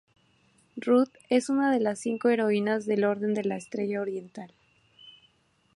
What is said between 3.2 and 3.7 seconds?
de la